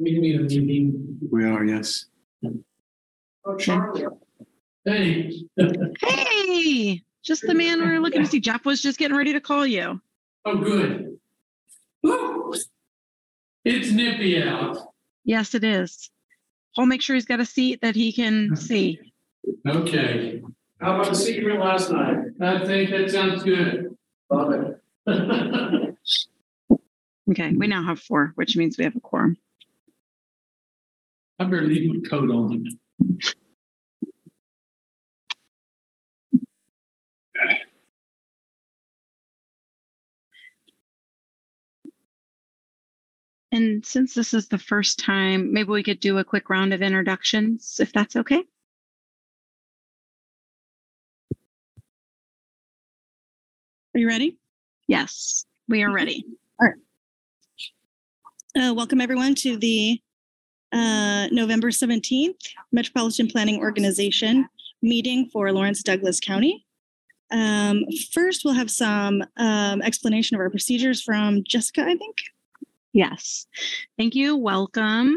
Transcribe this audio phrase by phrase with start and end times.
[0.00, 1.18] We need a meeting.
[1.30, 2.06] We are, yes.
[3.44, 4.06] Oh, Charlie.
[4.86, 5.30] Hey.
[6.00, 8.40] Hey, just the man we were looking to see.
[8.40, 10.00] Jeff was just getting ready to call you.
[10.46, 11.18] Oh, good.
[12.02, 12.54] Woo.
[13.66, 14.78] It's nippy out.
[15.24, 16.10] Yes, it is.
[16.78, 18.98] I'll make sure he's got a seat that he can see.
[19.68, 20.42] Okay.
[20.80, 22.16] How about the secret last night?
[22.40, 23.94] I think that sounds good.
[24.30, 24.52] Love
[25.06, 25.96] it.
[27.30, 29.36] Okay, we now have four, which means we have a quorum.
[31.40, 32.66] I better leave my coat on.
[43.52, 46.82] And since this is the first time, maybe we could do a quick round of
[46.82, 48.44] introductions, if that's okay.
[53.94, 54.36] Are you ready?
[54.88, 56.26] Yes, we are ready.
[58.56, 60.00] Uh, welcome everyone to the
[60.72, 62.36] uh, November 17th
[62.72, 64.48] Metropolitan Planning Organization
[64.82, 66.66] meeting for Lawrence Douglas County.
[67.30, 72.16] Um, first, we'll have some um, explanation of our procedures from Jessica, I think.
[72.92, 73.46] Yes.
[73.96, 74.36] Thank you.
[74.36, 75.14] Welcome.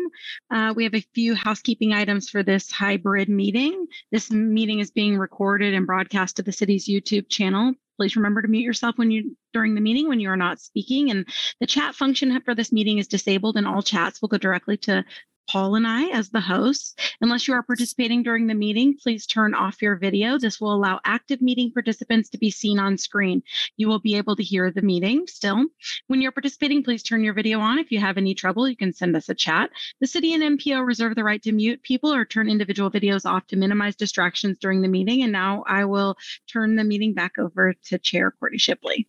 [0.52, 3.88] Uh, we have a few housekeeping items for this hybrid meeting.
[4.12, 7.74] This meeting is being recorded and broadcast to the city's YouTube channel.
[7.98, 11.10] Please remember to mute yourself when you during the meeting when you are not speaking.
[11.10, 11.28] And
[11.60, 15.04] the chat function for this meeting is disabled, and all chats will go directly to
[15.48, 16.96] Paul and I as the hosts.
[17.22, 20.38] Unless you are participating during the meeting, please turn off your video.
[20.38, 23.44] This will allow active meeting participants to be seen on screen.
[23.78, 25.66] You will be able to hear the meeting still.
[26.08, 27.80] When you're participating, please turn your video on.
[27.80, 29.70] If you have any trouble, you can send us a chat.
[30.00, 33.48] The city and MPO reserve the right to mute people or turn individual videos off
[33.48, 35.24] to minimize distractions during the meeting.
[35.24, 36.18] And now I will
[36.52, 39.08] turn the meeting back over to Chair Courtney Shipley.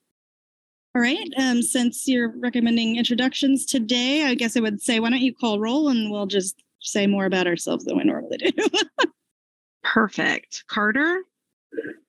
[0.95, 1.29] All right.
[1.39, 5.59] Um, since you're recommending introductions today, I guess I would say, why don't you call
[5.59, 8.51] roll and we'll just say more about ourselves than we normally do.
[9.83, 10.65] Perfect.
[10.69, 11.23] Carter?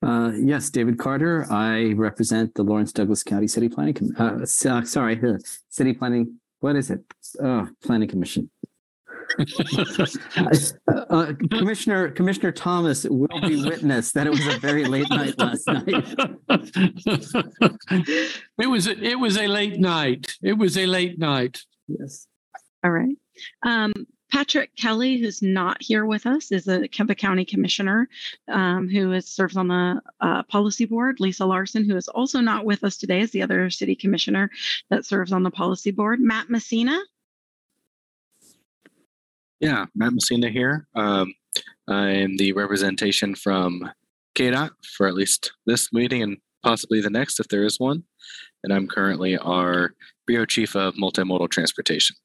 [0.04, 1.48] Uh, yes, David Carter.
[1.52, 3.96] I represent the Lawrence Douglas County City Planning.
[3.96, 5.38] Com- uh, s- uh, sorry, uh,
[5.70, 6.40] City Planning.
[6.60, 7.02] What is it?
[7.42, 8.52] Oh, Planning Commission.
[10.88, 15.68] Uh, Commissioner Commissioner Thomas will be witness that it was a very late night last
[15.68, 16.16] night.
[18.58, 20.36] It was, a- it was a late night.
[20.42, 21.62] It was a late night.
[21.88, 22.28] Yes.
[22.84, 23.16] All right.
[23.64, 23.94] Um,
[24.32, 28.10] Patrick Kelly, who's not here with us, is a Kemba County Commissioner
[28.50, 31.20] um, who is, serves on the uh, policy board.
[31.20, 34.50] Lisa Larson, who is also not with us today, is the other city commissioner
[34.90, 36.20] that serves on the policy board.
[36.20, 37.00] Matt Messina.
[39.60, 40.88] Yeah, Matt Messina here.
[40.96, 41.34] Um,
[41.88, 43.90] I'm the representation from
[44.36, 48.04] KDOT for at least this meeting and possibly the next if there is one.
[48.64, 49.94] And I'm currently our
[50.28, 52.16] Bureau Chief of Multimodal Transportation.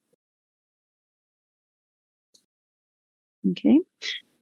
[3.51, 3.79] Okay.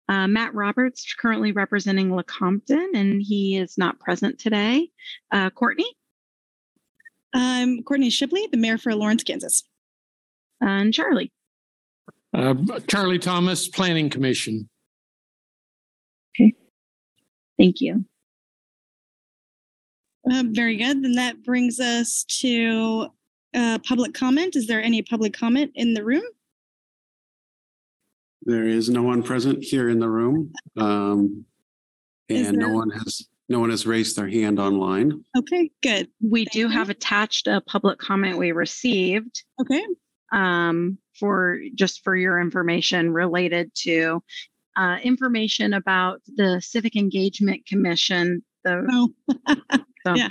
[0.09, 4.89] Uh, Matt Roberts, currently representing Lecompton, and he is not present today.
[5.31, 5.93] Uh, Courtney
[7.35, 9.63] I'm Courtney Shipley, the mayor for Lawrence, Kansas.
[10.61, 11.31] and Charlie.
[12.35, 12.55] Uh,
[12.89, 14.69] Charlie Thomas, Planning Commission.
[16.35, 16.53] Okay.
[17.59, 18.05] Thank you.
[20.31, 21.03] Uh, very good.
[21.03, 23.09] Then that brings us to
[23.55, 24.57] uh, public comment.
[24.57, 26.25] Is there any public comment in the room?
[28.43, 30.53] There is no one present here in the room.
[30.77, 31.45] Um,
[32.29, 35.25] Is and no one has, no one has raised their hand online.
[35.37, 36.09] Okay, good.
[36.21, 36.69] We Thank do you.
[36.69, 39.45] have attached a public comment we received.
[39.61, 39.85] Okay.
[40.33, 44.23] um, for just for your information related to
[44.77, 48.43] uh, information about the Civic Engagement Commission.
[48.65, 49.13] The, Oh,
[50.07, 50.29] so yeah.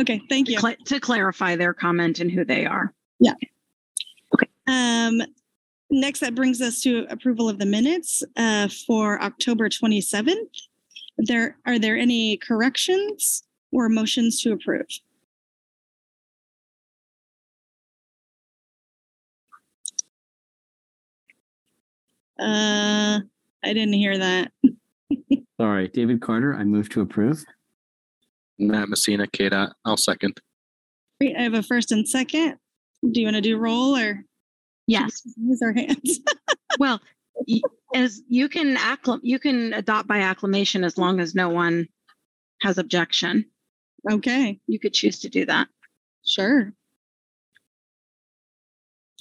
[0.00, 0.20] okay.
[0.28, 0.58] Thank you.
[0.58, 2.94] cla- to clarify their comment and who they are.
[3.20, 3.34] Yeah.
[4.34, 4.48] Okay.
[4.66, 5.22] Um,
[5.90, 10.34] next, that brings us to approval of the minutes uh, for October 27th.
[11.18, 14.86] There are there any corrections or motions to approve?
[22.40, 23.20] Uh,
[23.64, 24.52] I didn't hear that.
[25.60, 26.54] Sorry, David Carter.
[26.54, 27.44] I move to approve.
[28.58, 29.72] Matt Messina, KDOT.
[29.84, 30.40] I'll second.
[31.20, 32.56] Great, I have a first and second.
[33.10, 34.24] Do you want to do roll or
[34.86, 35.22] Yes.
[35.36, 36.20] use our hands?
[36.78, 37.00] Well,
[37.94, 41.86] as you can acclim- you can adopt by acclamation as long as no one
[42.62, 43.44] has objection.
[44.10, 45.68] okay, You could choose to do that.
[46.26, 46.72] sure.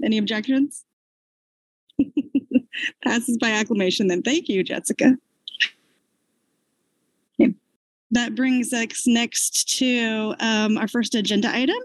[0.04, 0.86] Any objections?
[3.04, 4.22] Passes by acclamation then.
[4.22, 5.18] Thank you, Jessica.
[8.12, 11.78] That brings us next to um, our first agenda item,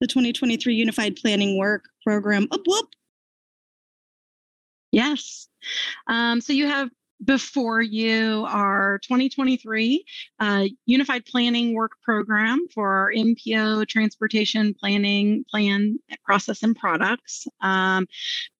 [0.00, 2.48] the 2023 Unified Planning Work Program.
[2.66, 2.88] Whoop.
[4.90, 5.48] Yes.
[6.08, 6.90] Um, so you have
[7.24, 10.04] before you our 2023
[10.38, 17.46] uh, Unified Planning Work Program for our MPO Transportation Planning Plan Process and Products.
[17.60, 18.06] Um,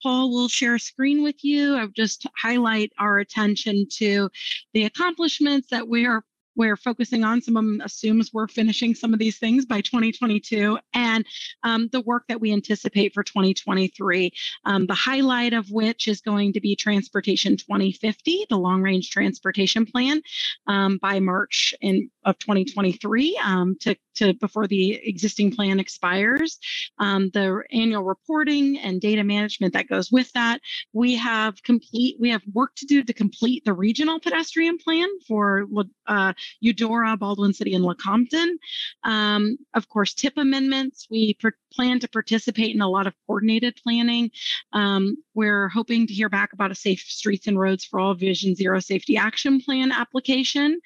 [0.03, 1.77] Paul will share a screen with you.
[1.77, 4.29] I'll just highlight our attention to
[4.75, 6.25] the accomplishments that we are
[6.59, 7.41] we're focusing on.
[7.41, 11.25] Some of them assumes we're finishing some of these things by 2022 and
[11.63, 14.33] um, the work that we anticipate for 2023.
[14.65, 19.87] Um, the highlight of which is going to be Transportation 2050, the long range transportation
[19.87, 20.21] plan
[20.67, 26.59] um, by March in, of 2023 um, to, to before the existing plan expires.
[26.99, 30.61] Um, the annual reporting and data management that goes with that.
[30.93, 35.67] We have complete, we have work to do to complete the regional pedestrian plan for
[36.07, 38.57] uh, Eudora, Baldwin City, and Lecompton.
[39.05, 41.07] Um, of course, TIP amendments.
[41.11, 41.35] We
[41.73, 44.31] plan to participate in a lot of coordinated planning.
[44.73, 48.55] Um, we're hoping to hear back about a Safe Streets and Roads for All Vision
[48.55, 50.81] Zero Safety Action Plan application.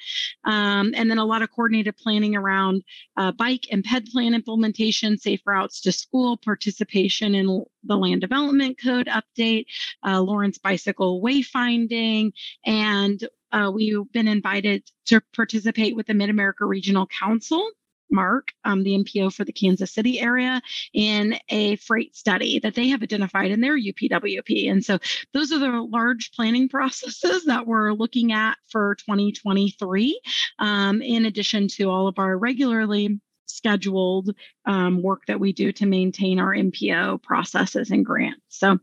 [0.45, 2.83] Um, and then a lot of coordinated planning around
[3.17, 8.79] uh, bike and ped plan implementation, safe routes to school, participation in the land development
[8.83, 9.67] code update,
[10.07, 12.33] uh, Lawrence bicycle wayfinding,
[12.65, 17.71] and uh, we've been invited to participate with the Mid America Regional Council.
[18.13, 20.61] MARC, um, the MPO for the Kansas City area,
[20.93, 24.71] in a freight study that they have identified in their UPWP.
[24.71, 24.99] And so
[25.33, 30.21] those are the large planning processes that we're looking at for 2023,
[30.59, 33.21] um, in addition to all of our regularly
[33.53, 34.35] scheduled
[34.67, 38.41] um, work that we do to maintain our MPO processes and grants.
[38.49, 38.79] So,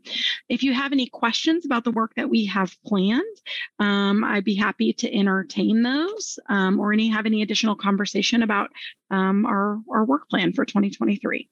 [0.48, 3.22] if you have any questions about the work that we have planned,
[3.78, 8.70] um, I'd be happy to entertain those um, or any have any additional conversation about
[9.10, 11.48] um, our, our work plan for 2023.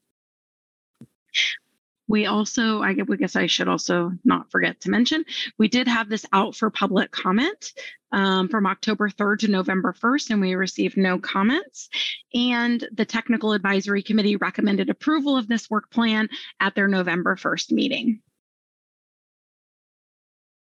[2.09, 5.25] We also, I guess I should also not forget to mention,
[5.59, 7.73] we did have this out for public comment
[8.13, 11.91] um, from October 3rd to November 1st, and we received no comments.
[12.35, 16.29] And the Technical Advisory Committee recommended approval of this work plan
[16.61, 18.21] at their November 1st meeting.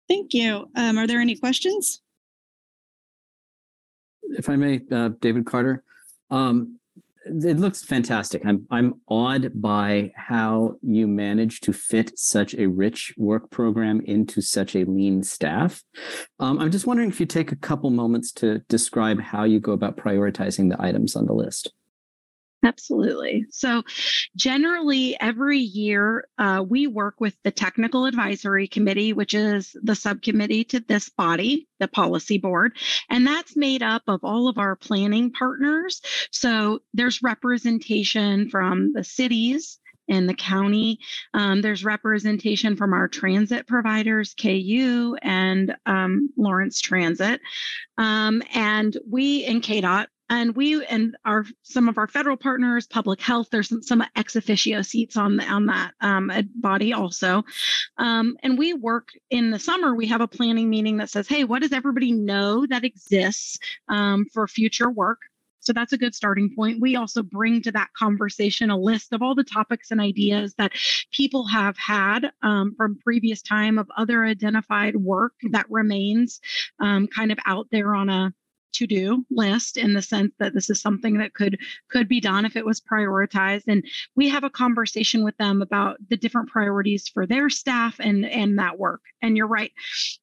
[0.07, 0.69] Thank you.
[0.75, 2.01] Um, are there any questions?
[4.23, 5.83] If I may, uh, David Carter,
[6.29, 6.79] um,
[7.25, 8.45] it looks fantastic.
[8.45, 14.41] I'm I'm awed by how you manage to fit such a rich work program into
[14.41, 15.83] such a lean staff.
[16.39, 19.71] Um, I'm just wondering if you take a couple moments to describe how you go
[19.71, 21.73] about prioritizing the items on the list.
[22.65, 23.45] Absolutely.
[23.51, 23.83] So,
[24.35, 30.63] generally, every year uh, we work with the Technical Advisory Committee, which is the subcommittee
[30.65, 32.75] to this body, the Policy Board,
[33.07, 36.01] and that's made up of all of our planning partners.
[36.31, 40.99] So, there's representation from the cities, in the county.
[41.33, 47.41] Um, there's representation from our transit providers, KU and um, Lawrence Transit.
[47.97, 53.21] Um, and we in KDOT and we and our some of our federal partners public
[53.21, 57.43] health there's some, some ex officio seats on the, on that um, body also
[57.97, 61.43] um, and we work in the summer we have a planning meeting that says hey
[61.43, 63.57] what does everybody know that exists
[63.89, 65.19] um, for future work
[65.65, 66.79] so that's a good starting point.
[66.79, 70.73] We also bring to that conversation a list of all the topics and ideas that
[71.11, 76.39] people have had um, from previous time of other identified work that remains
[76.79, 78.31] um, kind of out there on a
[78.75, 82.45] to do list in the sense that this is something that could could be done
[82.45, 83.63] if it was prioritized.
[83.67, 88.25] And we have a conversation with them about the different priorities for their staff and
[88.25, 89.01] and that work.
[89.21, 89.71] And you're right.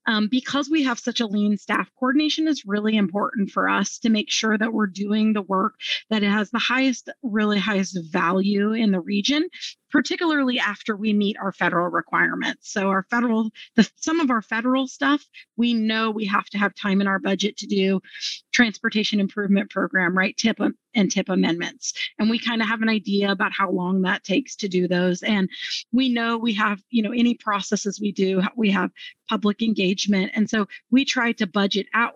[0.06, 4.10] Um, because we have such a lean staff coordination is really important for us to
[4.10, 5.74] make sure that we're doing the work
[6.10, 9.48] that has the highest really highest value in the region
[9.92, 12.72] particularly after we meet our federal requirements.
[12.72, 15.24] So our federal, the, some of our federal stuff,
[15.56, 18.00] we know we have to have time in our budget to do
[18.52, 20.36] transportation improvement program, right?
[20.36, 20.58] TIP
[20.94, 21.92] and TIP amendments.
[22.18, 25.22] And we kind of have an idea about how long that takes to do those.
[25.22, 25.48] And
[25.92, 28.90] we know we have, you know, any processes we do, we have
[29.28, 30.32] public engagement.
[30.34, 32.14] And so we try to budget out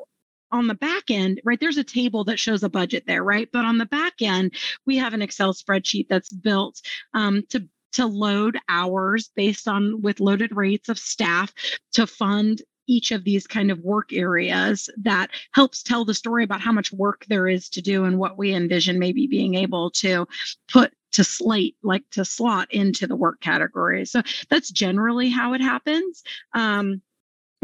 [0.53, 3.49] on the back end, right, there's a table that shows a budget there, right?
[3.53, 4.55] But on the back end,
[4.87, 6.81] we have an Excel spreadsheet that's built
[7.15, 11.53] um, to to load hours based on with loaded rates of staff
[11.93, 16.61] to fund each of these kind of work areas that helps tell the story about
[16.61, 20.27] how much work there is to do and what we envision maybe being able to
[20.71, 25.61] put to slate like to slot into the work categories so that's generally how it
[25.61, 26.23] happens
[26.55, 27.01] um,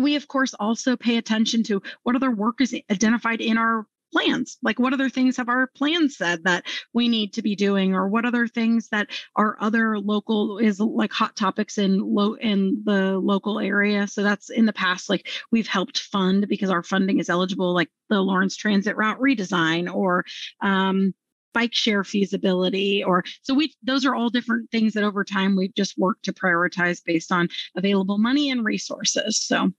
[0.02, 4.58] we of course also pay attention to what other work is identified in our plans.
[4.62, 8.08] Like what other things have our plans said that we need to be doing, or
[8.08, 13.18] what other things that are other local is like hot topics in low in the
[13.18, 14.06] local area.
[14.06, 17.88] So that's in the past, like we've helped fund because our funding is eligible, like
[18.08, 20.24] the Lawrence Transit Route redesign or
[20.60, 21.14] um,
[21.54, 25.74] bike share feasibility or so we those are all different things that over time we've
[25.74, 29.70] just worked to prioritize based on available money and resources so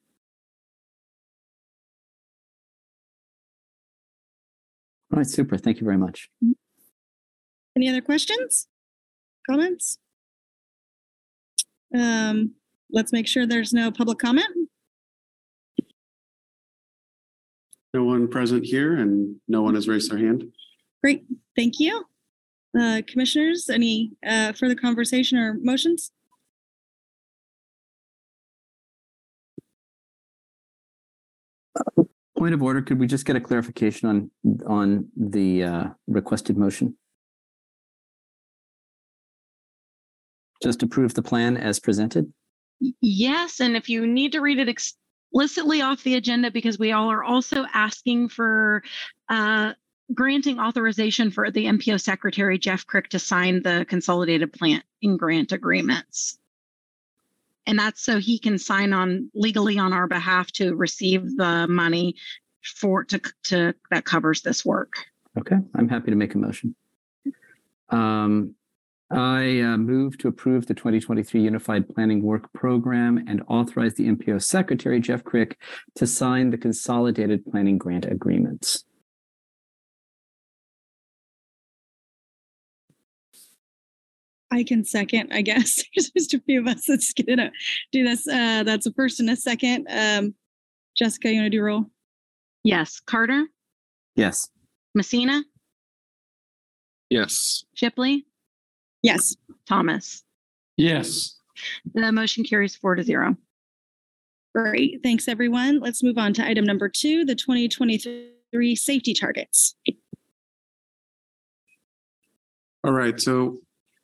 [5.13, 5.59] All right, super.
[5.59, 6.27] Thank you very much.
[7.75, 8.67] Any other questions?
[9.47, 9.99] Comments?
[11.95, 12.53] Um,
[12.89, 14.47] let's make sure there's no public comment.
[17.93, 20.51] No one present here and no one has raised their hand.
[21.03, 22.05] Great, thank you.
[22.75, 26.11] Uh, commissioners, any uh, further conversation or motions?
[32.43, 34.29] Point of order, could we just get a clarification on,
[34.67, 36.97] on the uh, requested motion?
[40.61, 42.33] Just approve the plan as presented?
[42.99, 47.09] yes and if you need to read it explicitly off the agenda because we all
[47.09, 48.83] are also asking for
[49.29, 49.71] uh,
[50.13, 55.53] granting authorization for the mpo secretary jeff crick to sign the consolidated plant and grant
[55.53, 56.37] agreements
[57.65, 62.15] and that's so he can sign on legally on our behalf to receive the money
[62.63, 64.93] for to to that covers this work
[65.37, 66.75] Okay, I'm happy to make a motion.
[67.89, 68.55] Um,
[69.09, 74.41] I uh, move to approve the 2023 Unified Planning Work Program and authorize the MPO
[74.41, 75.57] Secretary, Jeff Crick,
[75.95, 78.85] to sign the consolidated planning grant agreements.
[84.53, 85.83] I can second, I guess.
[85.95, 87.51] There's just a few of us that's gonna
[87.91, 88.27] do this.
[88.27, 89.87] Uh, that's a first and a second.
[89.89, 90.35] Um,
[90.95, 91.85] Jessica, you want to do roll?
[92.65, 93.47] yes carter
[94.15, 94.47] Yes.
[94.95, 95.43] messina
[97.09, 97.65] Yes.
[97.73, 98.25] shipley
[99.01, 99.35] Yes.
[99.67, 100.23] thomas
[100.77, 101.35] Yes.
[101.93, 103.35] the motion carries four to zero
[104.55, 104.99] Great.
[105.01, 105.79] Thanks, everyone.
[105.79, 109.73] Let's move on to item number two, the 2023 safety targets.
[112.83, 113.57] All right, so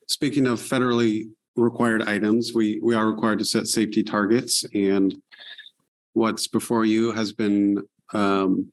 [0.09, 5.21] speaking of federally required items, we, we are required to set safety targets and
[6.13, 7.81] what's before you has been
[8.13, 8.71] um,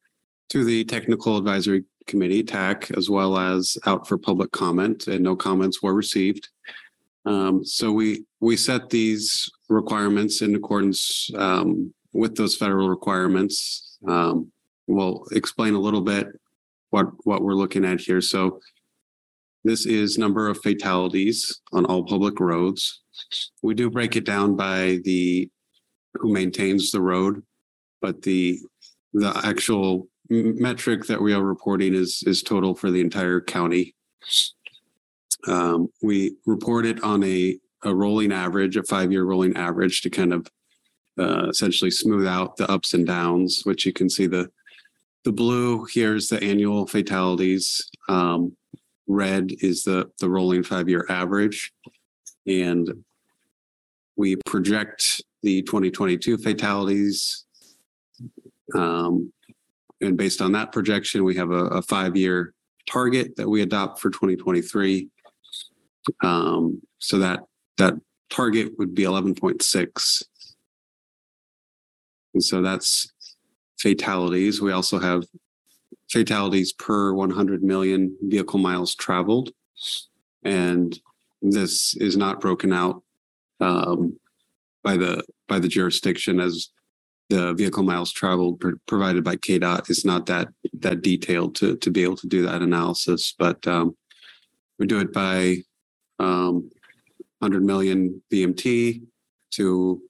[0.49, 5.37] to the Technical Advisory Committee, TAC, as well as out for public comment, and no
[5.37, 6.49] comments were received.
[7.27, 13.99] Um, so we, we set these requirements in accordance um, with those federal requirements.
[14.09, 14.51] Um,
[14.87, 16.29] we'll explain a little bit
[16.91, 18.23] what, what we're looking at here.
[18.23, 18.61] So
[19.67, 23.03] this is number of fatalities on all public roads.
[23.63, 25.51] We do break it down by the
[26.15, 27.43] who maintains the road,
[28.01, 28.59] but the
[29.13, 33.95] the actual metric that we are reporting is is total for the entire county.
[35.47, 40.11] Um, we report it on a a rolling average, a five year rolling average to
[40.11, 40.47] kind of
[41.19, 44.51] uh, essentially smooth out the ups and downs, which you can see the
[45.25, 47.91] the blue here is the annual fatalities.
[48.09, 48.57] Um,
[49.07, 51.73] red is the the rolling five year average,
[52.47, 53.05] and
[54.17, 57.45] we project the 2022 fatalities.
[58.75, 59.33] Um,
[60.01, 62.53] and based on that projection, we have a, a five year
[62.89, 65.09] target that we adopt for 2023.
[66.23, 67.41] Um, so that
[67.79, 67.95] that
[68.31, 70.23] target would be 11.6.
[72.35, 73.13] And so that's
[73.79, 74.61] fatalities.
[74.61, 75.25] We also have
[76.11, 79.51] fatalities per 100 million vehicle miles traveled.
[80.43, 80.99] And
[81.43, 83.03] this is not broken out
[83.61, 84.19] um,
[84.83, 86.71] by the by the jurisdiction as
[87.29, 91.91] the vehicle miles traveled pr- provided by KDOT is not that that detailed to to
[91.91, 93.35] be able to do that analysis.
[93.37, 93.97] But um,
[94.79, 95.59] we do it by
[96.19, 96.71] um,
[97.41, 99.03] 100 million VMT
[99.53, 100.03] to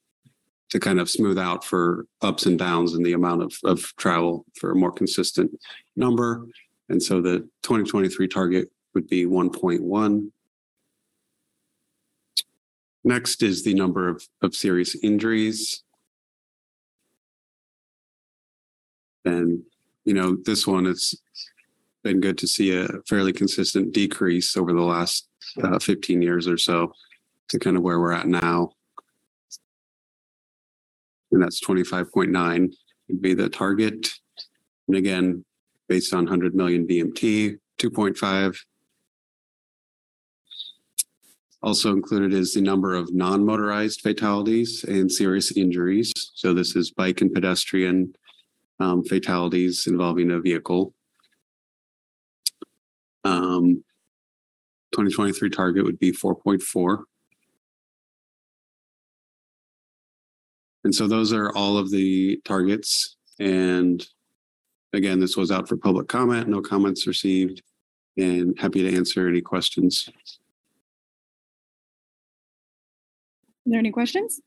[0.76, 4.44] to kind of smooth out for ups and downs in the amount of, of travel
[4.60, 5.50] for a more consistent
[5.96, 6.46] number.
[6.90, 10.30] And so the 2023 target would be 1.1.
[13.04, 15.82] Next is the number of, of serious injuries.
[19.24, 19.62] And,
[20.04, 21.16] you know, this one, it's
[22.04, 25.26] been good to see a fairly consistent decrease over the last
[25.62, 26.92] uh, 15 years or so
[27.48, 28.72] to kind of where we're at now
[31.36, 32.72] and that's 25.9
[33.08, 34.08] would be the target.
[34.88, 35.44] And again,
[35.86, 38.56] based on 100 million VMT, 2.5.
[41.62, 46.10] Also included is the number of non motorized fatalities and serious injuries.
[46.34, 48.14] So, this is bike and pedestrian
[48.80, 50.94] um, fatalities involving a vehicle.
[53.24, 53.84] Um,
[54.92, 57.04] 2023 target would be 4.4.
[60.86, 63.16] And so those are all of the targets.
[63.40, 64.06] And
[64.92, 67.60] again, this was out for public comment, no comments received.
[68.16, 70.08] And happy to answer any questions.
[73.66, 74.40] Are there any questions?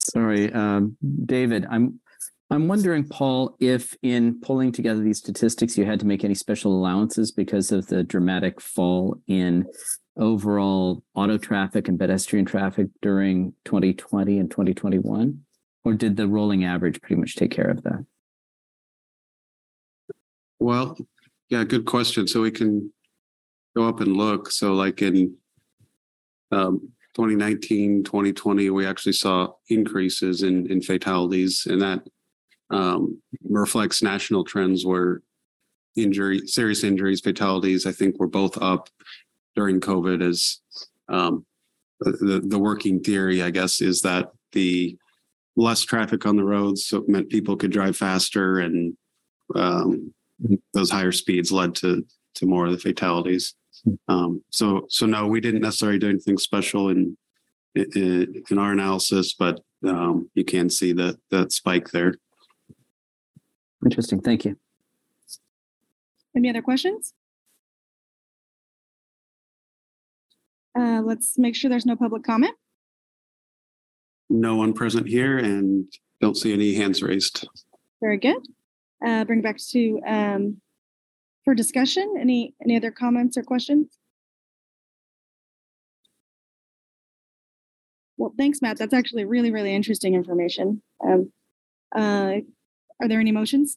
[0.00, 2.00] Sorry, um, David, I'm,
[2.48, 6.72] I'm wondering, Paul, if in pulling together these statistics, you had to make any special
[6.72, 9.66] allowances because of the dramatic fall in
[10.16, 15.44] overall auto traffic and pedestrian traffic during 2020 and 2021?
[15.84, 18.04] Or did the rolling average pretty much take care of that?
[20.60, 20.96] Well,
[21.48, 22.28] yeah, good question.
[22.28, 22.92] So we can
[23.74, 24.50] go up and look.
[24.50, 25.36] So like in
[26.52, 32.06] um, 2019, 2020, we actually saw increases in, in fatalities and that
[32.70, 35.20] um, reflects national trends where
[35.96, 38.88] injury, serious injuries, fatalities, I think were both up
[39.54, 40.60] during COVID is
[41.08, 41.44] um,
[42.00, 44.96] the, the working theory, I guess, is that the
[45.56, 48.96] less traffic on the roads, so it meant people could drive faster and
[49.54, 50.12] um,
[50.72, 52.04] those higher speeds led to
[52.34, 53.54] to more of the fatalities.
[54.08, 57.16] Um, so so no, we didn't necessarily do anything special in
[57.74, 62.14] in, in our analysis, but um, you can see that that spike there.
[63.84, 64.20] Interesting.
[64.20, 64.56] Thank you.
[66.36, 67.12] Any other questions?
[70.78, 72.54] Uh, let's make sure there's no public comment.
[74.30, 75.86] No one present here, and
[76.20, 77.46] don't see any hands raised.
[78.00, 78.38] Very good.
[79.04, 80.60] Uh, bring back to um,
[81.44, 82.14] for discussion.
[82.18, 83.98] Any any other comments or questions?
[88.16, 88.78] Well, thanks, Matt.
[88.78, 90.82] That's actually really really interesting information.
[91.04, 91.32] Um,
[91.94, 92.36] uh,
[93.00, 93.76] are there any motions?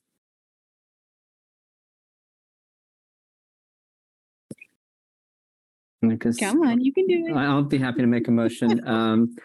[6.16, 7.34] Because Come on, you can do it.
[7.34, 8.82] I'll be happy to make a motion.
[8.88, 9.36] Um,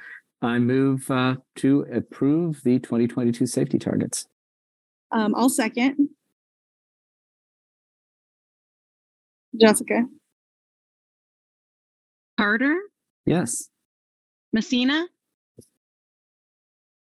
[0.42, 4.26] I move uh, to approve the 2022 safety targets.
[5.12, 6.09] Um, I'll second.
[9.61, 10.04] Jessica.
[12.38, 12.74] Carter,
[13.26, 13.68] Yes.
[14.54, 15.06] Messina,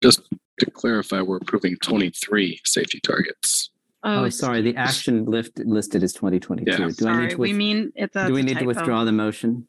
[0.01, 0.21] Just
[0.59, 3.71] to clarify, we're approving 23 safety targets.
[4.03, 4.61] Oh, Oh, sorry.
[4.61, 6.71] The action lift listed is 2022.
[6.71, 6.77] Yeah.
[6.77, 9.11] Do I need sorry, to, we mean it's a do we need to withdraw the
[9.11, 9.67] motion?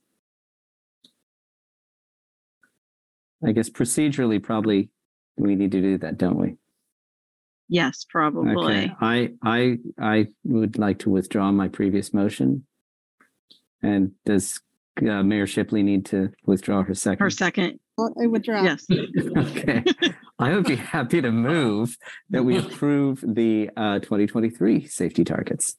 [3.45, 4.91] I guess procedurally, probably
[5.37, 6.57] we need to do that, don't we?
[7.69, 8.55] Yes, probably.
[8.57, 12.67] Okay, I, I, I would like to withdraw my previous motion.
[13.83, 14.61] And does
[15.01, 17.23] uh, Mayor Shipley need to withdraw her second?
[17.23, 18.62] Her second, I withdraw.
[18.62, 18.87] yes.
[19.37, 19.85] Okay,
[20.40, 21.96] I would be happy to move
[22.31, 25.77] that we approve the uh, 2023 safety targets.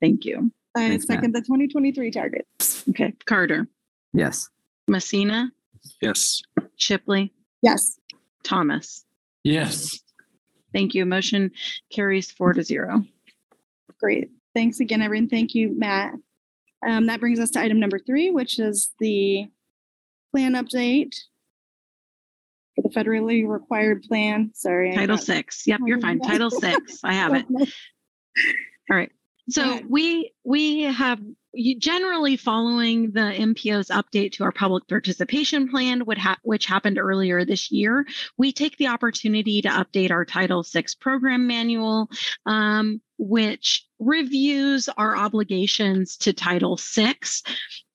[0.00, 0.50] Thank you.
[0.76, 1.16] I Thanks, Matt.
[1.16, 2.84] second the 2023 targets.
[2.90, 3.66] Okay, Carter,
[4.12, 4.48] Yes.
[4.88, 5.50] Messina,
[6.00, 6.42] Yes.
[6.76, 7.98] Shipley, Yes.
[8.42, 9.04] Thomas.
[9.42, 10.00] Yes.
[10.72, 11.06] Thank you.
[11.06, 11.50] Motion
[11.90, 13.04] carries four to zero.
[13.98, 14.30] Great.
[14.54, 15.28] Thanks again, everyone.
[15.28, 16.12] Thank you, Matt.
[16.86, 19.46] Um, that brings us to item number three, which is the
[20.32, 21.35] plan update for
[22.88, 24.50] the federally required plan.
[24.54, 24.94] Sorry.
[24.94, 25.66] Title six.
[25.66, 26.20] Yep, you're fine.
[26.20, 27.00] Title six.
[27.04, 27.46] I have it.
[28.90, 29.10] All right.
[29.48, 31.20] So we we have
[31.78, 36.02] generally following the MPO's update to our public participation plan,
[36.42, 38.06] which happened earlier this year.
[38.36, 42.10] We take the opportunity to update our Title VI program manual,
[42.44, 47.16] um, which reviews our obligations to Title VI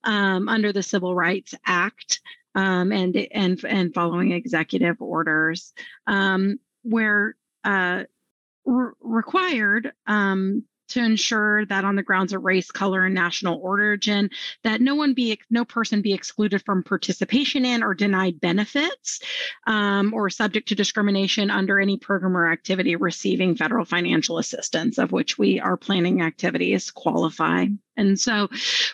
[0.04, 2.22] um, under the Civil Rights Act.
[2.54, 5.74] Um, and and and following executive orders,
[6.06, 8.04] um, where uh,
[8.66, 14.30] re- required um, to ensure that on the grounds of race, color, and national origin,
[14.64, 19.22] that no one be no person be excluded from participation in or denied benefits,
[19.68, 25.12] um, or subject to discrimination under any program or activity receiving federal financial assistance, of
[25.12, 27.68] which we are planning activities qualify.
[28.02, 28.50] And so,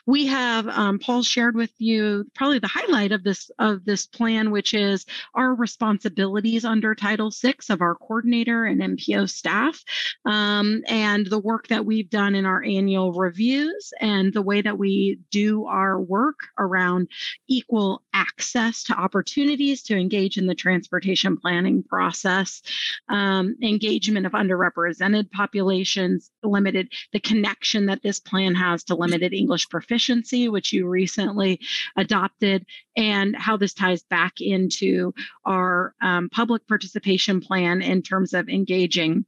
[0.05, 4.51] we have um, Paul shared with you probably the highlight of this of this plan,
[4.51, 9.81] which is our responsibilities under Title VI of our coordinator and MPO staff,
[10.25, 14.77] um, and the work that we've done in our annual reviews, and the way that
[14.77, 17.07] we do our work around
[17.47, 22.61] equal access to opportunities to engage in the transportation planning process,
[23.09, 29.69] um, engagement of underrepresented populations, limited the connection that this plan has to limited English
[29.69, 31.59] proficiency, which you recently
[31.95, 35.13] adopted, and how this ties back into
[35.45, 39.25] our um, public participation plan in terms of engaging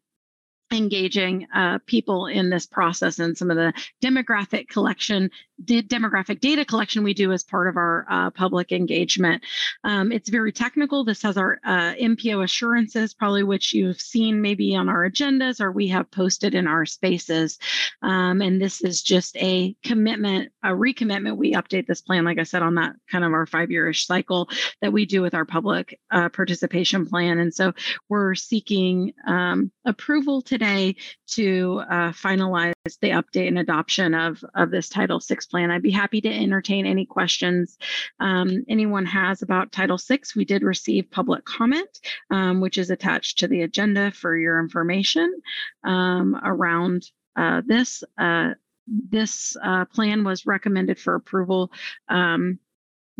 [0.72, 5.30] engaging uh, people in this process and some of the demographic collection
[5.66, 9.44] the demographic data collection we do as part of our uh, public engagement.
[9.84, 11.04] Um, it's very technical.
[11.04, 15.72] This has our uh, mpo assurances probably which you've seen maybe on our agendas or
[15.72, 17.60] we have posted in our spaces.
[18.02, 21.38] Um, and this is just a commitment a recommitment.
[21.38, 24.50] We update this plan like i said on that kind of our five yearish cycle
[24.82, 27.40] that we do with our public uh, participation plan.
[27.40, 27.74] And so
[28.08, 34.90] we're seeking um, approval today to uh, finalize the update and adoption of, of this
[34.90, 35.72] Title VI plan.
[35.72, 37.78] I'd be happy to entertain any questions
[38.20, 40.20] um, anyone has about Title VI.
[40.36, 42.00] We did receive public comment,
[42.32, 45.42] um, which is attached to the agenda for your information
[45.84, 48.04] um, around uh, this.
[48.18, 48.52] Uh,
[48.92, 51.72] this uh, plan was recommended for approval
[52.08, 52.58] um,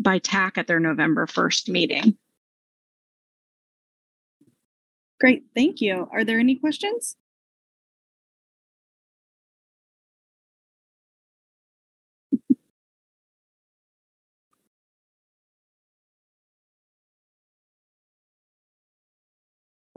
[0.00, 2.16] by TAC at their November 1st meeting.
[5.20, 6.08] Great, thank you.
[6.12, 7.16] Are there any questions?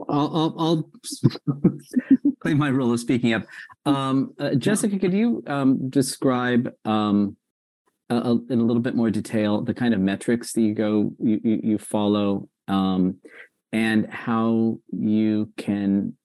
[0.08, 0.90] I'll, I'll, I'll
[2.42, 3.44] play my role of speaking up.
[3.86, 7.36] Um, uh, Jessica, could you um, describe um,
[8.10, 11.12] a, a, in a little bit more detail the kind of metrics that you go
[11.18, 13.16] you, you, you follow um,
[13.72, 16.16] and how you can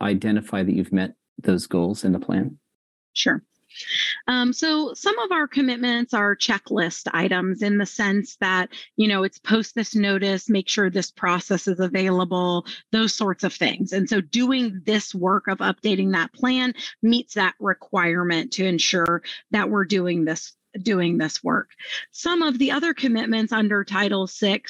[0.00, 2.58] identify that you've met those goals in the plan?
[3.12, 3.42] Sure.
[4.26, 9.22] Um, so some of our commitments are checklist items in the sense that, you know,
[9.22, 13.92] it's post this notice, make sure this process is available, those sorts of things.
[13.92, 19.70] And so doing this work of updating that plan meets that requirement to ensure that
[19.70, 21.70] we're doing this doing this work.
[22.10, 24.62] Some of the other commitments under Title VI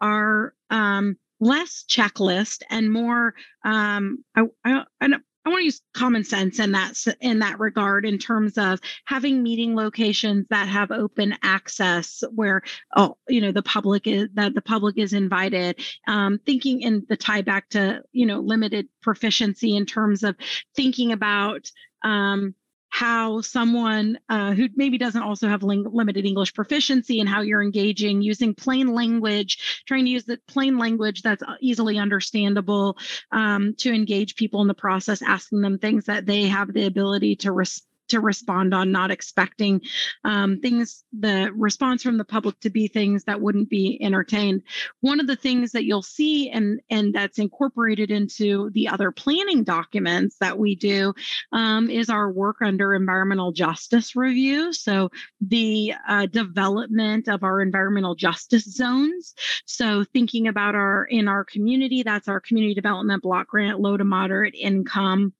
[0.00, 5.08] are um, less checklist and more um, I, I, I,
[5.44, 9.42] I want to use common sense in that in that regard in terms of having
[9.42, 12.62] meeting locations that have open access where
[12.96, 17.16] oh you know the public is that the public is invited um, thinking in the
[17.16, 20.36] tie back to you know limited proficiency in terms of
[20.76, 21.70] thinking about
[22.04, 22.54] um,
[22.92, 27.62] how someone uh, who maybe doesn't also have ling- limited English proficiency and how you're
[27.62, 32.98] engaging using plain language, trying to use the plain language that's uh, easily understandable
[33.30, 37.34] um, to engage people in the process, asking them things that they have the ability
[37.34, 39.80] to respond to respond on, not expecting
[40.24, 44.62] um, things, the response from the public to be things that wouldn't be entertained.
[45.00, 49.64] One of the things that you'll see and, and that's incorporated into the other planning
[49.64, 51.14] documents that we do
[51.52, 54.72] um, is our work under environmental justice review.
[54.72, 55.10] So
[55.40, 59.34] the uh, development of our environmental justice zones.
[59.66, 64.04] So thinking about our in our community, that's our community development block grant, low to
[64.04, 65.32] moderate income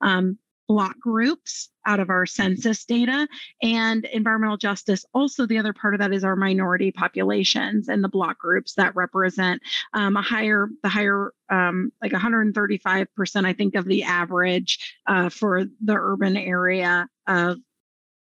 [0.00, 3.26] um, block groups out of our census data
[3.62, 8.08] and environmental justice also the other part of that is our minority populations and the
[8.08, 9.60] block groups that represent
[9.94, 15.64] um, a higher the higher um, like 135% i think of the average uh, for
[15.64, 17.56] the urban area of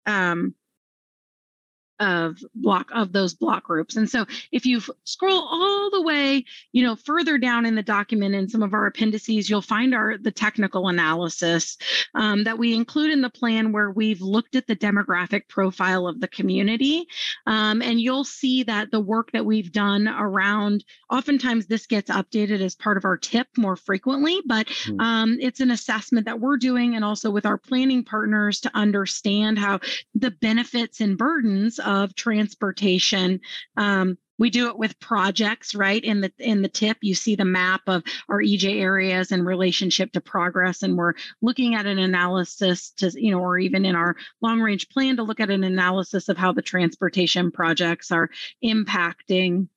[0.05, 0.53] um,
[1.99, 3.95] of block of those block groups.
[3.95, 8.35] And so if you scroll all the way, you know, further down in the document
[8.35, 11.77] in some of our appendices, you'll find our the technical analysis
[12.15, 16.19] um, that we include in the plan where we've looked at the demographic profile of
[16.19, 17.05] the community.
[17.45, 22.61] Um, and you'll see that the work that we've done around, oftentimes this gets updated
[22.61, 24.99] as part of our tip more frequently, but hmm.
[24.99, 29.59] um, it's an assessment that we're doing and also with our planning partners to understand
[29.59, 29.79] how
[30.15, 33.41] the benefits and burdens of transportation.
[33.75, 37.43] Um, we do it with projects right in the in the tip you see the
[37.43, 42.91] map of our ej areas in relationship to progress and we're looking at an analysis
[42.91, 46.29] to you know or even in our long range plan to look at an analysis
[46.29, 48.29] of how the transportation projects are
[48.63, 49.67] impacting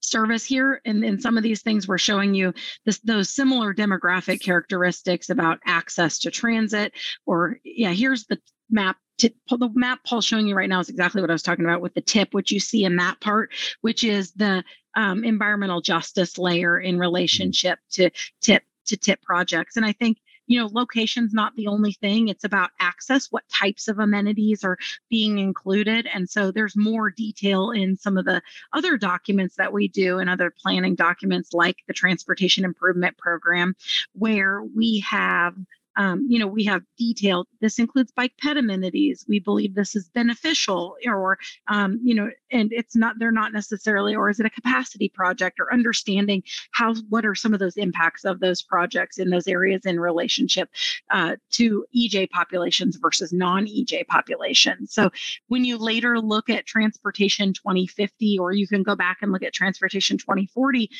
[0.00, 2.52] service here and in some of these things we're showing you
[2.84, 6.92] this, those similar demographic characteristics about access to transit
[7.24, 8.38] or yeah here's the
[8.70, 11.80] map the map Paul's showing you right now is exactly what I was talking about
[11.80, 14.64] with the tip, which you see in that part, which is the
[14.96, 19.76] um, environmental justice layer in relationship to tip to tip projects.
[19.76, 22.28] And I think you know location's not the only thing.
[22.28, 26.06] It's about access what types of amenities are being included.
[26.12, 30.28] And so there's more detail in some of the other documents that we do and
[30.28, 33.74] other planning documents like the transportation improvement program
[34.12, 35.54] where we have
[35.96, 39.24] um, you know, we have detailed, this includes bike ped amenities.
[39.28, 44.14] We believe this is beneficial or, um, you know, and it's not, they're not necessarily,
[44.14, 48.24] or is it a capacity project or understanding how, what are some of those impacts
[48.24, 50.68] of those projects in those areas in relationship
[51.10, 54.92] uh, to EJ populations versus non EJ populations.
[54.92, 55.10] So
[55.48, 59.52] when you later look at transportation 2050, or you can go back and look at
[59.52, 60.90] transportation 2040,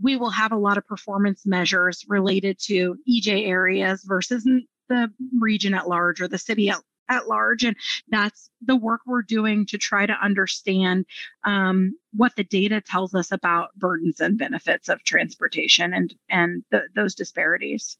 [0.00, 4.43] we will have a lot of performance measures related to EJ areas versus
[4.88, 6.78] the region at large or the city at,
[7.08, 7.64] at large.
[7.64, 7.76] And
[8.08, 11.06] that's the work we're doing to try to understand
[11.44, 16.82] um, what the data tells us about burdens and benefits of transportation and, and the,
[16.94, 17.96] those disparities.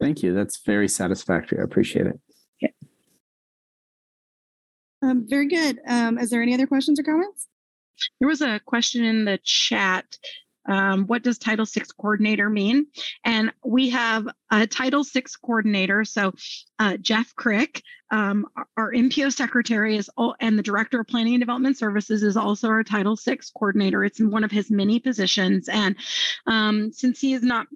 [0.00, 0.34] Thank you.
[0.34, 1.58] That's very satisfactory.
[1.58, 2.20] I appreciate it.
[5.02, 5.80] Um, very good.
[5.86, 7.48] Um, is there any other questions or comments?
[8.20, 10.16] There was a question in the chat.
[10.66, 12.86] Um, what does Title VI coordinator mean?
[13.24, 16.04] And we have a Title VI coordinator.
[16.04, 16.32] So
[16.78, 18.46] uh, Jeff Crick, um,
[18.76, 22.68] our MPO secretary, is all, and the director of Planning and Development Services is also
[22.68, 24.04] our Title VI coordinator.
[24.04, 25.68] It's one of his many positions.
[25.68, 25.96] And
[26.46, 27.66] um, since he is not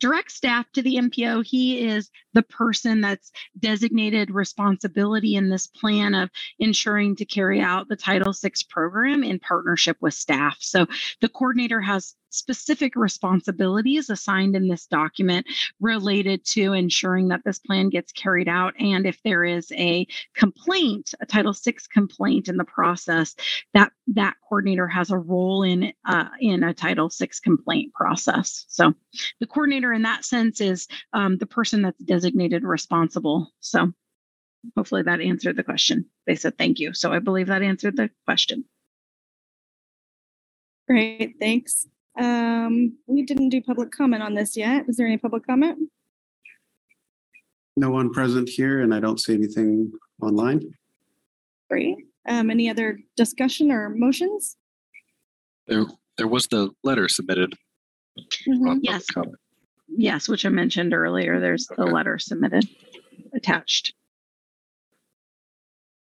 [0.00, 1.44] direct staff to the MPO.
[1.44, 7.88] He is the person that's designated responsibility in this plan of ensuring to carry out
[7.88, 10.56] the Title VI program in partnership with staff.
[10.60, 10.86] So
[11.20, 15.46] the coordinator has specific responsibilities assigned in this document
[15.80, 18.74] related to ensuring that this plan gets carried out.
[18.78, 23.34] And if there is a complaint, a Title VI complaint in the process,
[23.72, 28.66] that that coordinator has a role in uh, in a Title VI complaint process.
[28.68, 28.94] So
[29.40, 33.52] the coordinator in that sense is um, the person that's designated responsible.
[33.60, 33.92] So
[34.76, 36.06] hopefully that answered the question.
[36.26, 36.94] They said thank you.
[36.94, 38.64] So I believe that answered the question.
[40.86, 41.86] Great, thanks.
[42.18, 44.84] Um, we didn't do public comment on this yet.
[44.88, 45.78] Is there any public comment?
[47.76, 50.62] No one present here and I don't see anything online.
[51.70, 51.96] Great.
[52.28, 54.56] Um, any other discussion or motions?
[55.66, 55.84] There,
[56.16, 57.54] there was the letter submitted.
[58.48, 58.78] Mhm.
[58.82, 59.06] Yes.
[59.06, 59.34] comment.
[59.88, 61.40] Yes, which I mentioned earlier.
[61.40, 62.64] There's the letter submitted
[63.34, 63.92] attached.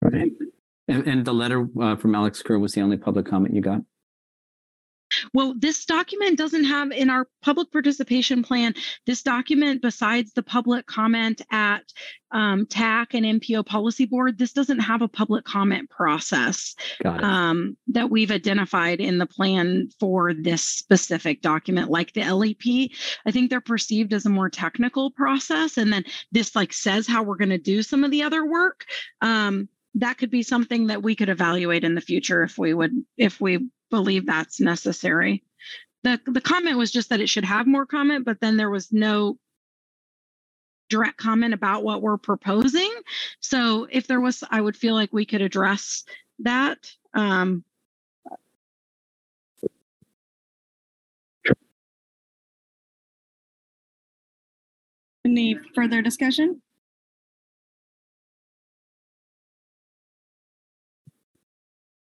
[0.06, 0.32] Okay.
[0.88, 3.82] And, and the letter uh, from Alex Kerr was the only public comment you got?
[5.34, 8.74] Well, this document doesn't have in our public participation plan,
[9.06, 11.84] this document, besides the public comment at
[12.32, 16.76] um, TAC and MPO policy board, this doesn't have a public comment process
[17.06, 22.92] um, that we've identified in the plan for this specific document, like the LEP.
[23.26, 25.78] I think they're perceived as a more technical process.
[25.78, 28.86] And then this like says how we're going to do some of the other work.
[29.22, 32.92] Um, that could be something that we could evaluate in the future if we would,
[33.18, 35.44] if we believe that's necessary.
[36.04, 38.92] The, the comment was just that it should have more comment, but then there was
[38.92, 39.38] no
[40.90, 42.92] direct comment about what we're proposing.
[43.40, 46.04] So if there was, I would feel like we could address
[46.40, 46.78] that.
[47.14, 47.64] Um,
[55.26, 56.62] Any further discussion?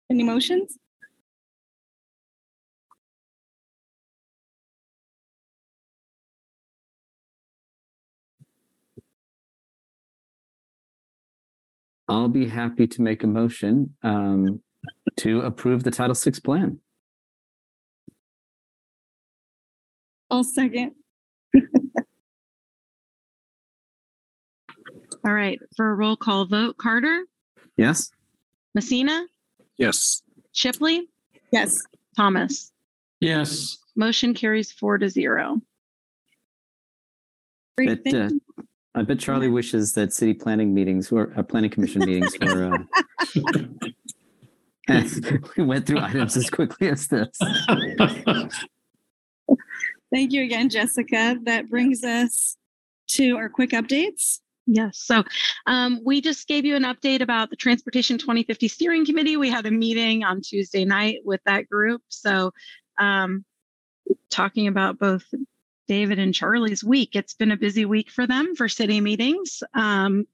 [0.09, 0.77] Any motions?
[12.07, 14.61] I'll be happy to make a motion um,
[15.17, 16.79] to approve the Title VI plan.
[20.29, 20.93] I'll second.
[25.25, 27.25] all right, for a roll call vote, Carter,
[27.77, 28.11] Yes?
[28.75, 29.25] Messina,
[29.77, 31.07] Yes, Shipley,
[31.51, 31.81] Yes.
[32.17, 32.71] Thomas.
[33.19, 35.61] Yes, Motion carries four to zero.
[37.77, 38.41] Great, But, thank uh, you.
[38.95, 42.79] I bet Charlie wishes that city planning meetings were, uh, planning commission meetings were, uh,
[45.57, 47.37] we went through items as quickly as this.
[50.11, 51.37] Thank you again, Jessica.
[51.43, 52.55] That brings us
[53.09, 54.39] to our quick updates.
[54.67, 54.99] Yes.
[54.99, 55.23] So
[55.65, 59.37] um, we just gave you an update about the Transportation 2050 Steering Committee.
[59.37, 62.01] We had a meeting on Tuesday night with that group.
[62.09, 62.51] So
[62.99, 63.43] um,
[64.29, 65.25] talking about both
[65.87, 69.63] David and Charlie's week, it's been a busy week for them for city meetings.
[69.73, 70.27] Um,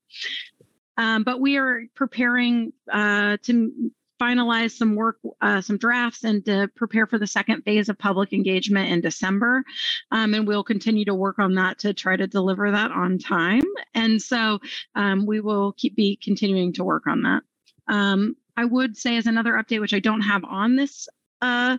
[0.97, 6.69] um, but we are preparing uh, to finalize some work, uh, some drafts, and to
[6.75, 9.63] prepare for the second phase of public engagement in December.
[10.11, 13.63] Um, and we'll continue to work on that to try to deliver that on time.
[13.93, 14.59] And so
[14.95, 17.43] um, we will keep be continuing to work on that.
[17.87, 21.07] Um, I would say as another update, which I don't have on this
[21.41, 21.77] uh,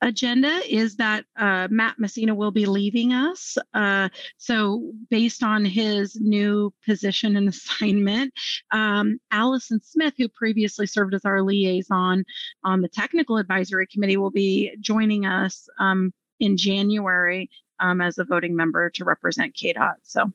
[0.00, 3.56] agenda is that uh, Matt Messina will be leaving us.
[3.74, 8.32] Uh, so, based on his new position and assignment,
[8.70, 12.24] um, Allison Smith, who previously served as our liaison
[12.64, 18.24] on the technical advisory committee, will be joining us um, in January um, as a
[18.24, 19.94] voting member to represent KDOT.
[20.02, 20.32] So,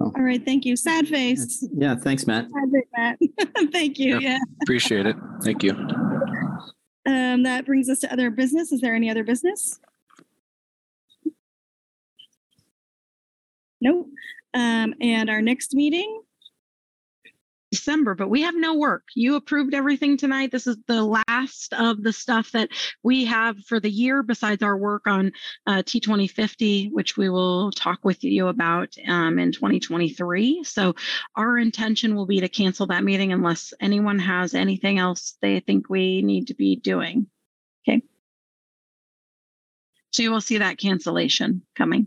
[0.00, 0.76] All right, thank you.
[0.76, 1.66] Sad face.
[1.76, 2.46] Yeah, thanks, Matt.
[2.50, 3.18] Sad face, Matt.
[3.72, 4.14] Thank you.
[4.14, 4.22] Yep.
[4.22, 4.38] Yeah.
[4.62, 5.16] Appreciate it.
[5.42, 5.72] Thank you.
[7.06, 8.72] Um, that brings us to other business.
[8.72, 9.78] Is there any other business?
[13.80, 14.08] Nope.
[14.54, 16.22] Um, and our next meeting,
[17.76, 19.04] December, but we have no work.
[19.14, 20.50] You approved everything tonight.
[20.50, 22.70] This is the last of the stuff that
[23.02, 25.30] we have for the year, besides our work on
[25.66, 30.64] uh, T2050, which we will talk with you about um, in 2023.
[30.64, 30.94] So,
[31.36, 35.90] our intention will be to cancel that meeting unless anyone has anything else they think
[35.90, 37.26] we need to be doing.
[37.86, 38.00] Okay.
[40.12, 42.06] So, you will see that cancellation coming.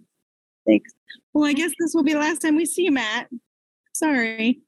[0.65, 0.91] thanks.
[1.34, 3.29] Well, I guess this will be the last time we see you, Matt.
[3.93, 4.63] Sorry.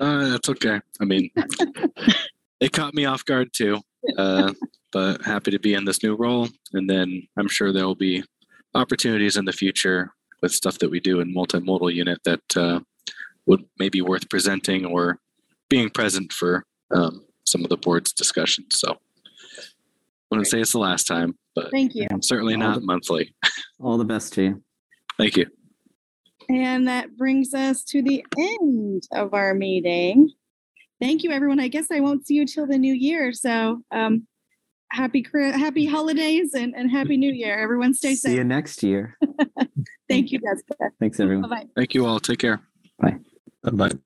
[0.00, 0.80] Uh, that's okay.
[1.00, 1.30] I mean,
[2.60, 3.80] it caught me off guard too.
[4.16, 4.52] Uh,
[4.92, 6.48] but happy to be in this new role.
[6.72, 8.24] And then I'm sure there will be
[8.74, 12.80] opportunities in the future with stuff that we do in multimodal unit that uh,
[13.46, 15.18] would maybe worth presenting or
[15.68, 18.78] being present for um, some of the board's discussions.
[18.80, 18.96] So
[20.30, 22.06] wouldn't say it's the last time, but Thank you.
[22.22, 23.34] certainly All not the- monthly.
[23.80, 24.62] All the best to you.
[25.18, 25.46] Thank you.
[26.50, 30.30] And that brings us to the end of our meeting.
[31.00, 31.60] Thank you, everyone.
[31.60, 33.32] I guess I won't see you till the new year.
[33.32, 34.26] So um,
[34.90, 37.56] happy Chri- happy holidays and, and happy new year.
[37.56, 38.32] Everyone stay safe.
[38.32, 39.16] See you next year.
[40.08, 40.90] Thank you, Jessica.
[40.98, 41.48] Thanks, everyone.
[41.48, 41.66] Bye-bye.
[41.76, 42.18] Thank you all.
[42.18, 42.60] Take care.
[42.98, 43.18] Bye.
[43.62, 43.98] Bye bye.